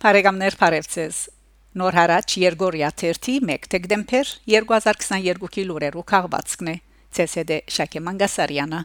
[0.00, 1.16] Բարեկամներ Փարեվցես
[1.76, 3.26] Նոր հարաճ Երգորիա 1
[3.74, 6.74] դեկտեմբեր 2022-ի լուրերով քաղվածքն է
[7.24, 8.80] ՑՍԴ Շակե Մանգասարյանը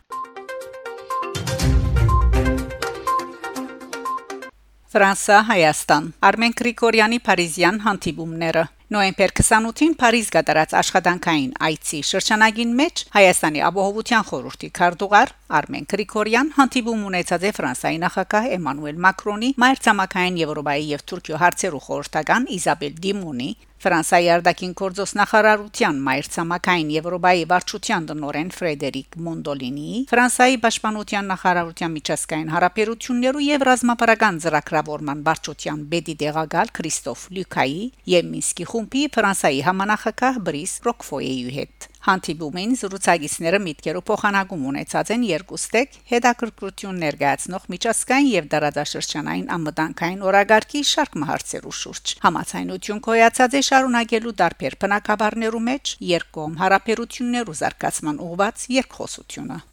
[4.91, 13.63] Ֆրանսա Հայաստան Արմեն Գրիգորյանի Փարիզյան հանդիպումները Նոյեմբեր 28-ին Փարիզ գդարած աշխատանքային այցի շրջանագին մեջ Հայաստանի
[13.69, 21.05] ապահովության խորհրդի քարտուղար Արմեն Գրիգորյան հանդիպում ունեցած է Ֆրանսայի նախագահ Էմանուել Մակրոնի, Մայրցամաքային Եվրոպայի եւ
[21.09, 23.49] Թուրքիո հարցերու խորհրդական Իզաբել Դիմոնի
[23.85, 33.45] Ֆրանսիայի արտաքին գործոս նախարարության մայրցամաքային Եվրոպայի վարչության տնօրեն Ֆրեդերիկ Մոնդոլինի, Ֆրանսիայի պաշտպանության նախարարության միջազգային հարաբերություններու
[33.45, 37.83] եւ ռազմավարական ծրագրավորման վարչության բեդի դեղագալ Քրիստոֆ Լյուկայի
[38.15, 45.95] եւ Մինսկի խումբի Ֆրանսիայի համանախագահ Բրիս Ռոկֆոյեի հետ Հանդիպումին զրուցակիցները միտքերով փոխանակում ունեցած են երկուստեք
[46.11, 54.79] հետաքրքրություն ներկայացնող միջազգային եւ դարադաշրջանային անվտանգային օրագարկի շարք մահարցերու շուրջ համացայնություն կոյացած է շարունակելու դարբեր
[54.85, 59.63] բնակաբարներու մեջ երկկողմ հարաբերություններու զարգացման ուղղված երկխոսությունը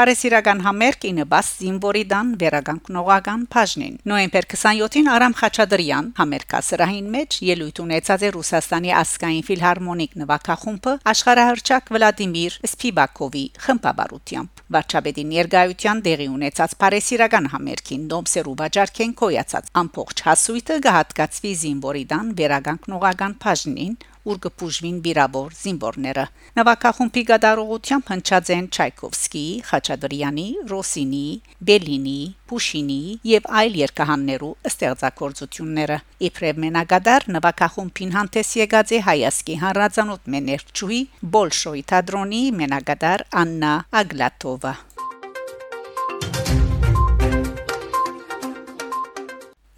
[0.00, 8.24] Փարեսիրական համերգ ինը բաս զիմբորիդան վերագանքնողական բաժնին նոյեմբեր 27-ին Արամ Խաչատրյան համերգասրահին մեջ ելույթ ունեցած
[8.24, 18.06] է Ռուսաստանի ասկային ֆիլհարմոնիկ նվագախումբը աշխարհահռչակ Վլադիմիր Սպիվակովի խմբաբարությամբ Վարչապետի ներկայության դեղի ունեցած Փարեսիրական համերգին
[18.14, 26.24] դոմսերու վաճառքեն կոյացած ամբողջ հասույթը կհատկացվի զիմբորիդան վերագանքնողական բաժնին ուր կփուժվին վիրավոր զինվորները։
[26.58, 31.24] Նավակախումբի գդարողությամբ հնչած են Չայկովսկի, Խաչատրյանի, Ռոսինի,
[31.70, 35.98] Բելինի, Պուշինի եւ այլ երկհաններու ստեղծագործությունները։
[36.28, 41.00] Իբրև մենագադար նավակախումբին հանդես եկած է հայասկի հանրազանոթ մեներչուի
[41.36, 44.74] Բոլշոյ թատրոնի մենագադար Աննա Ագլատովա։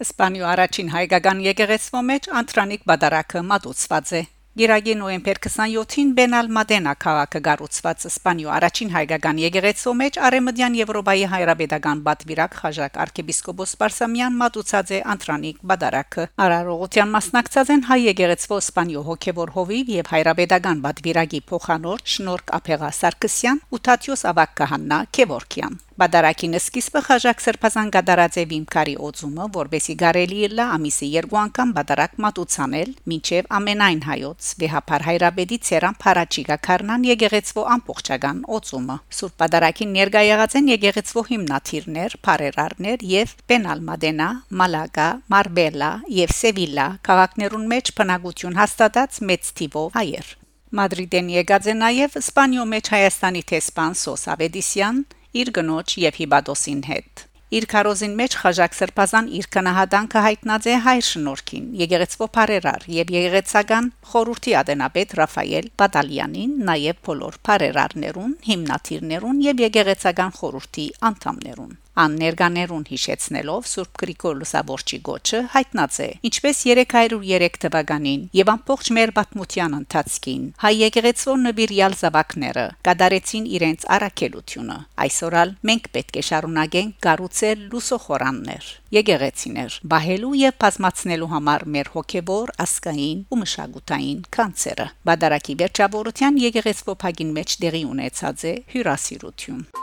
[0.03, 8.03] Իսպանիա առաջին հայկական եկեղեցվո մեջ Անտրանիկ Բադարակը մատուցված է Գիրագի նոյեմբեր 27-ին Բենալմադենա քաղաքը գառուցված
[8.09, 15.63] Իսպանիո առաջին հայկական եկեղեցու մեջ Արեմդյան Եվրոպայի հայրաբեդական բատվիրակ Խաժակ arczepiskopos Պարսամյան մատուցած է Անտրանիկ
[15.71, 22.91] Բադարակը Արարողության մասնակցած են հայ եկեղեցու Իսպանիո հոգևոր հովիվ եւ հայրաբեդական բատվիրակի փոխանոր Շնորհ Ափեղա
[22.99, 29.95] Սարգսյան ու Թաթյոս Ավակ Կահաննա Քևորքյան Բադարակին սկիզբը խաժակ սրբազան գդարած է վիմքարի օծումը, որբեսի
[30.01, 37.07] գարելի լա ամիսի երկու անգամ բադարակ մատուցանել, մինչև ամենայն հայոց վեհապար հայրաբեդի ցերան փարաչիգա քարնան
[37.11, 44.29] եկեղեցվո ամբողջական օծումը։ Սուրբ բադարակին ներկա եղած են եկեղեցվո հիմնադիրներ, փարերարներ եւ Պենալմադենա,
[44.63, 45.91] Մալագա, Մարբելա
[46.25, 50.37] եւ Սևիլա քաղաքներուն մեջ բնակություն հաստատած մեծ թիվով հայեր։
[50.73, 55.03] Մադրիդեն եկած է նաև Իսպանիո մեջ Հայաստանի տեսփան Սոս Ավեդիսյան
[55.41, 57.23] իր գնոջ եւ Հիբադոսին հետ։
[57.53, 63.91] Իր քարոզին մեջ խաժակ սրբազան իր կնահատանքը հայտնած է հայր շնորհքին եկեղեցվո բարերար եւ եկեղեցական
[64.13, 73.67] խորհրդի ադենապետ Ռաֆայել Պատալյանին նաեւ բոլոր բարերարներուն հիմնադիրներուն եւ եկեղեցական խորհրդի անդամներուն Ան ներկաներուն հիշեցնելով
[73.69, 76.07] Սուրբ Գրիգոր Լուսավորչի գոչը հայտնած է.
[76.29, 84.77] Ինչպես 303 թվականին եւ ամբողջ մեր պատմության ընթացքին հայ եկեղեցուն նվիրյալ զավակները կդարեցին իրենց առաքելությունը.
[85.05, 93.23] Այսօրալ մենք պետք է շարունակենք կառուցել լուսոխորաններ եկեղեցիներ բահելու եւ բազմացնելու համար մեր հոգեբոր ասկային
[93.29, 99.82] ու մշակութային կանցերը բադարակի վերջավորության եկեղեցվոփագին մեջ դեղի ունեցած է հյուրասիրություն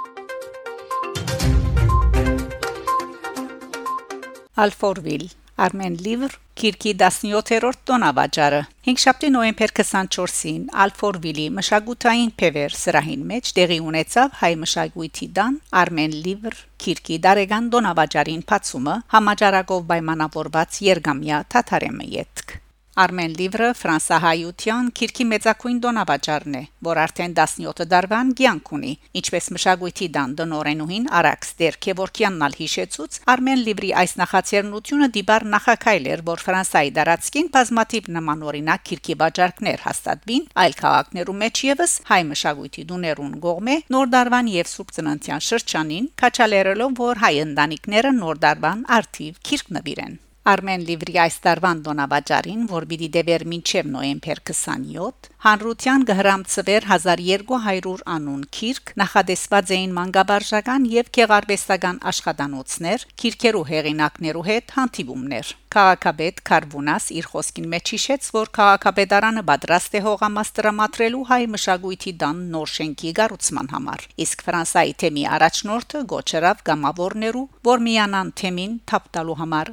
[4.60, 13.53] Alfortville Armen Livre Կիրքի 17-րդ տոնավաճառը 5 շաբթի նոյեմբեր 24-ին Alfortville-ի մշակութային փևեր սրահին մեջ
[13.59, 22.10] տեղի ունեցավ հայ մշակույթի դան Armen Livre Կիրքի դարեգան տոնավաճառին բացումը համաճարակով պայմանավորված երգամյա թաթարեմը
[22.16, 22.60] յետք
[22.98, 30.09] Արմեն Լիվրը ֆրանսահայության քիրքի մեծակույն դոնավաճառն է, որ արդեն 17 դարվան կյանք ունի, ինչպես մշակույթի
[30.16, 36.91] դան դնորենուհին Արաքս Դերքեվորքյանն ալ հիշեցուց, Արմեն Լիվրի այս նախաձեռնությունը դիբար նախակայլ էր, որ Ֆրանսայի
[36.98, 44.10] դարածքին բազմաթիվ նմանօրինակ քիրքի վաճառքներ հաստատվին, այլ քաղաքներում մեջ եւս հայ մշակույթի դուներուն գողմե նոր
[44.19, 50.19] դարվան եւ Սուրբ Ծննդյան շրջանին քաչալերելով, որ հայ ընտանիքները նոր դարվան արդիվ քիրք նվիրեն
[50.50, 58.42] Արմեն Լիվրի այս տարվան դոնավաճարին, որ պիտի դեվեր մինչև նոեմբեր 27, հանրության գհրամցվեր 1200 անուն
[58.56, 67.66] քիրք, նախադեсված էին մանկաբարձական եւ գեղարվեստական աշխատանոցներ, քիրքերու հեղինակներու հետ հանդիպումներ։ Քաղաքապետ Կարբունաս իր խոսքին
[67.70, 74.06] մեջ հիշեց, որ քաղաքապետարանը պատրաստ է հողամաս տրամադրելու հայ մշակույթի դան նոր շենքի կառուցման համար։
[74.26, 79.72] Իսկ Ֆրանսայի թեմի առաջնորդը գոչերավ գամավորներու, որ միանան թեմին թափտալու համար